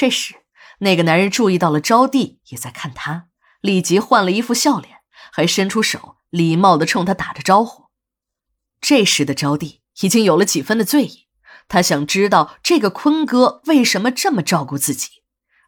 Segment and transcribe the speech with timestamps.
[0.00, 0.36] 这时，
[0.78, 3.26] 那个男人注意到了招娣也在看他，
[3.60, 7.88] 立即换了一副笑脸，还伸出手，礼貌地冲他打着招呼。
[8.80, 11.26] 这时的招娣已经有了几分的醉意，
[11.68, 15.10] 他想知道这个坤哥为什么这么照顾自己，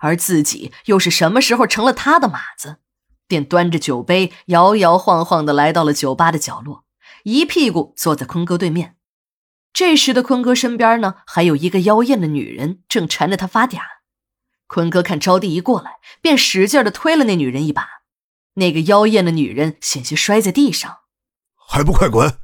[0.00, 2.78] 而自己又是什么时候成了他的马子，
[3.28, 6.86] 便端着酒杯摇摇晃晃地来到了酒吧的角落，
[7.24, 8.96] 一屁股坐在坤哥对面。
[9.74, 13.78] 这时的坤哥身边呢，还有一个妖艳的女人正缠着他发嗲。
[14.72, 17.86] 坤哥看招娣一过来，便使劲的推了那女人一把，
[18.54, 21.00] 那个妖艳的女人险些摔在地上，
[21.68, 22.38] 还不快滚！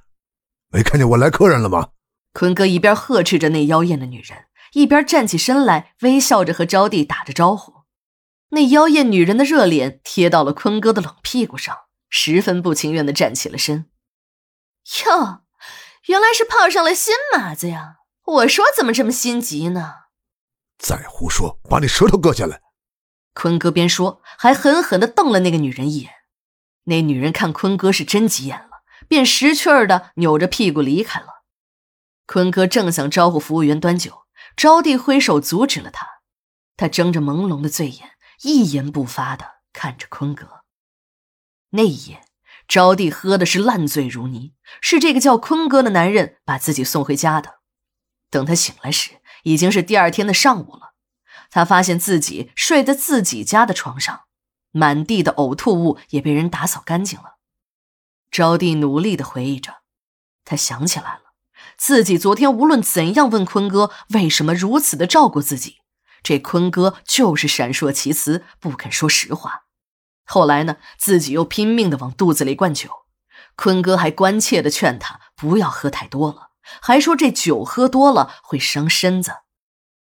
[0.71, 1.93] 没看见我来客人了吗？
[2.35, 4.45] 坤哥一边呵斥着那妖艳的女人，
[4.75, 7.85] 一边站起身来，微笑着和招娣打着招呼。
[8.51, 11.74] 那妖艳女人的热脸贴到了坤哥的冷屁股上，
[12.10, 13.87] 十分不情愿的站起了身。
[15.07, 15.41] 哟，
[16.09, 18.01] 原来是泡上了新马子呀！
[18.27, 19.95] 我说怎么这么心急呢？
[20.78, 22.60] 再胡说，把你舌头割下来！
[23.34, 26.12] 坤哥边说，还狠狠地瞪了那个女人一眼。
[26.85, 28.68] 那女人看坤哥是真急眼了。
[29.07, 31.45] 便识趣儿的扭着屁股离开了。
[32.26, 36.07] 坤哥正想招呼服务员端酒，招娣挥手阻止了他。
[36.76, 38.10] 他睁着朦胧的醉眼，
[38.42, 40.65] 一言不发的看着坤哥。
[41.70, 42.23] 那一夜，
[42.68, 47.60] 招娣喝的是烂醉如泥，是这个叫坤哥的男人把自己送回家的。
[48.30, 49.13] 等他醒来时，
[49.49, 50.95] 已经是第二天的上午了。
[51.51, 54.23] 他发现自己睡在自己家的床上，
[54.71, 57.38] 满地的呕吐物也被人打扫干净了。
[58.30, 59.76] 招娣努力的回忆着，
[60.45, 61.32] 她想起来了，
[61.79, 65.78] 自己昨天无论怎样问坤哥为什么如此的照顾自己，
[66.22, 69.62] 这坤哥就是闪烁其词，不肯说实话。
[70.25, 72.91] 后来呢，自己又拼命的往肚子里灌酒，
[73.56, 76.47] 坤哥还关切的劝他不要喝太多了，
[76.81, 79.38] 还说这酒喝多了会伤身子。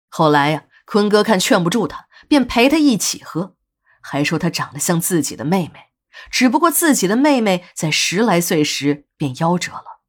[0.08, 3.56] 后来呀，坤哥看劝不住他，便陪他一起喝，
[4.00, 5.90] 还说他长得像自己的妹妹。
[6.30, 10.00] 只不过自己的妹妹在十来岁时便夭折了。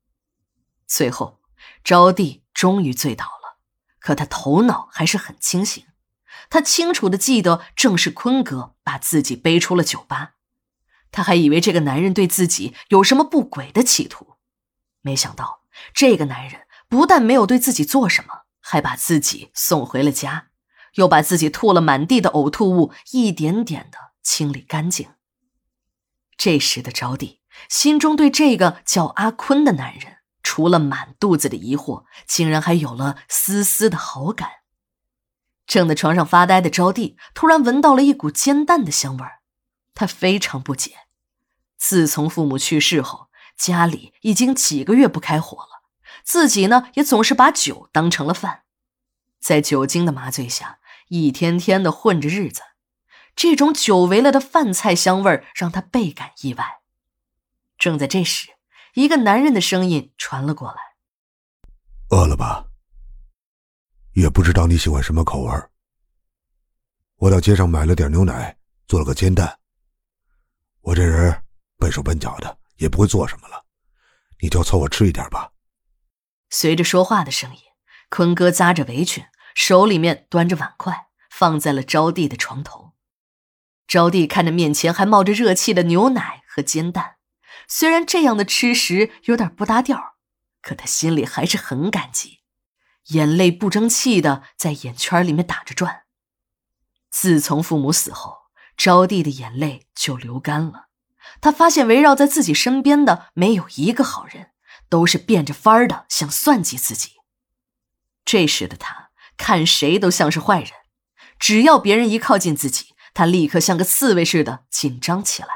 [0.86, 1.40] 最后，
[1.84, 3.58] 招娣终于醉倒了，
[4.00, 5.84] 可她头脑还是很清醒。
[6.48, 10.34] 她清楚的记得，正是坤哥把自己背出了酒吧。
[11.12, 14.36] 她还以为这个男人对自己有什么不轨的企图，
[15.02, 15.62] 没想到
[15.94, 20.48] 这个男人不但没有对自己做什么，还把自己送回了家，
[20.96, 25.10] 又把自己吐了满地的呕吐物一点点的清理干净。
[26.38, 34.50] 这时的招娣心中对这个叫阿坤的男人，除了满肚子的疑惑，竟然还有了丝丝的好感。
[35.66, 39.40] 正在床上发呆的招娣突然闻到了一股煎蛋的香味儿，
[39.94, 40.92] 她非常不解。
[41.78, 43.25] 自从父母去世后，
[43.58, 45.84] 家里已经几个月不开火了，
[46.24, 48.64] 自己呢也总是把酒当成了饭，
[49.40, 50.80] 在酒精的麻醉下，
[51.10, 52.62] 一天天的混着日子。
[53.36, 56.82] 这种久违了的饭菜香味让他倍感意外。
[57.78, 58.50] 正在这时，
[58.94, 60.78] 一个男人的声音传了过来
[62.12, 62.68] ：“饿了吧？
[64.14, 65.52] 也不知道你喜欢什么口味
[67.18, 69.60] 我到街上买了点牛奶，做了个煎蛋。
[70.80, 71.44] 我这人
[71.78, 73.66] 笨手笨脚的，也不会做什么了，
[74.42, 75.52] 你就凑合吃一点吧。”
[76.50, 77.60] 随着说话的声音，
[78.10, 79.26] 坤哥扎着围裙，
[79.56, 82.94] 手里面端着碗筷，放在了招娣的床头。
[83.88, 87.18] 招娣看着面前还冒着热气的牛奶和煎蛋，
[87.68, 90.16] 虽然这样的吃食有点不搭调，
[90.62, 92.40] 可她心里还是很感激，
[93.08, 96.04] 眼泪不争气的在眼圈里面打着转。
[97.12, 98.38] 自从父母死后，
[98.76, 100.85] 招娣的眼泪就流干了。
[101.42, 104.52] 他发现围绕在自己身边的没有一个好人，
[104.90, 107.12] 都是变着法儿的想算计自己。
[108.24, 110.72] 这时的他看谁都像是坏人，
[111.38, 112.96] 只要别人一靠近自己。
[113.14, 115.48] 他立刻像个刺猬似的紧张起来，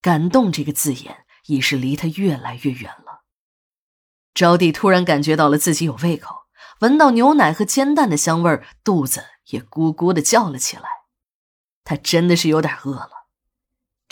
[0.00, 3.22] 感动这个字眼已是离他越来越远了。
[4.32, 6.42] 招娣突然感觉到了自己有胃口，
[6.80, 10.84] 闻到牛奶和煎蛋的香味肚子也咕咕的叫了起来。
[11.82, 13.21] 他真的是有点饿了。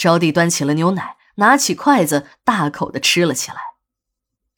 [0.00, 3.58] 招娣端起了牛奶，拿起筷子大口的吃了起来。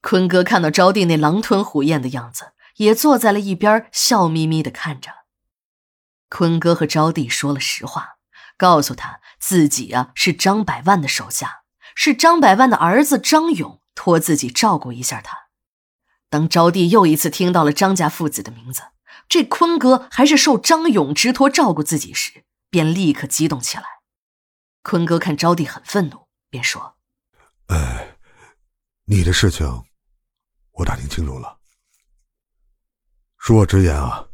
[0.01, 5.11] 坤哥看到招娣那狼吞虎咽的样子，也坐在了一边，笑眯眯的看着。
[6.29, 8.19] 坤哥和招娣说了实话，
[8.57, 11.63] 告诉他自己啊是张百万的手下，
[11.97, 15.37] 是张百万的儿子张勇托自己照顾一下他。
[16.31, 18.83] 当招娣又一次听到了张家父子的名字，
[19.29, 23.92] 这坤哥还是受张勇之托照顾自己时，便立刻激动起来。
[24.83, 26.97] 坤哥看招娣很愤怒，便说
[27.69, 28.19] ：“哎，
[29.05, 29.67] 你的事情
[30.73, 31.61] 我打听清楚了。
[33.39, 34.29] 恕我直言啊。”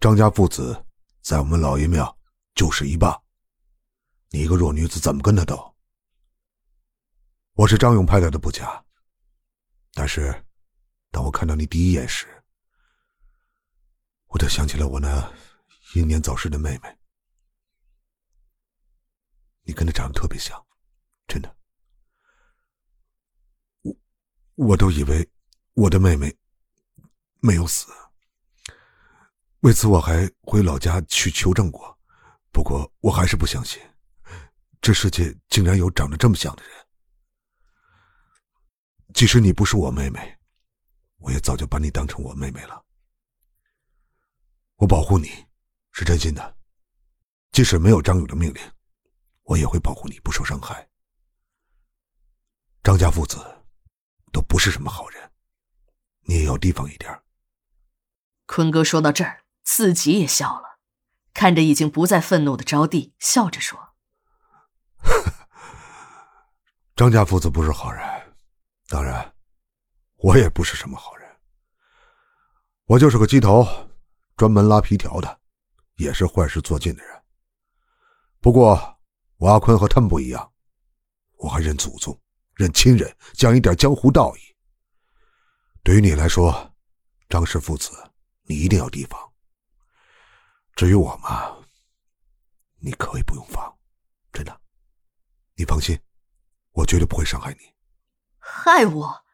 [0.00, 0.84] 张家父子
[1.22, 2.16] 在我们老爷庙
[2.54, 3.18] 就是一霸。
[4.30, 5.74] 你一个弱女子怎么跟他斗？
[7.52, 8.84] 我是张勇派来的不假，
[9.94, 10.44] 但是
[11.10, 12.26] 当我看到你第一眼时，
[14.26, 15.32] 我就想起了我那
[15.94, 16.98] 英年早逝的妹妹。
[19.66, 20.64] 你跟她长得特别像，
[21.26, 21.56] 真的。
[23.82, 23.96] 我
[24.54, 25.28] 我都以为
[25.74, 26.34] 我的妹妹
[27.40, 27.92] 没有死，
[29.60, 31.98] 为此我还回老家去求证过，
[32.52, 33.82] 不过我还是不相信，
[34.80, 36.86] 这世界竟然有长得这么像的人。
[39.12, 40.38] 即使你不是我妹妹，
[41.16, 42.84] 我也早就把你当成我妹妹了。
[44.76, 45.28] 我保护你，
[45.90, 46.56] 是真心的。
[47.50, 48.62] 即使没有张勇的命令，
[49.46, 50.88] 我也会保护你不受伤害。
[52.82, 53.38] 张家父子
[54.32, 55.32] 都不是什么好人，
[56.20, 57.22] 你也要提防一点。
[58.46, 60.78] 坤哥说到这儿，自己也笑了，
[61.34, 63.94] 看着已经不再愤怒的招娣，笑着说：
[66.94, 68.04] “张家父子不是好人。”
[68.88, 69.34] 当然，
[70.16, 71.28] 我也不是什么好人。
[72.84, 73.66] 我就是个鸡头，
[74.36, 75.40] 专门拉皮条的，
[75.96, 77.22] 也是坏事做尽的人。
[78.40, 78.95] 不过，
[79.38, 80.52] 我阿坤和他们不一样，
[81.36, 82.18] 我还认祖宗，
[82.54, 84.40] 认亲人，讲一点江湖道义。
[85.82, 86.74] 对于你来说，
[87.28, 87.92] 张氏父子，
[88.44, 89.20] 你一定要提防。
[90.74, 91.56] 至于我嘛，
[92.80, 93.76] 你可以不用防，
[94.32, 94.60] 真的，
[95.54, 95.98] 你放心，
[96.72, 97.74] 我绝对不会伤害你。
[98.38, 99.24] 害我？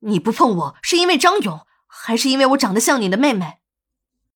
[0.00, 3.60] 你不碰我是因为张勇，还是因为我长得像你的妹妹？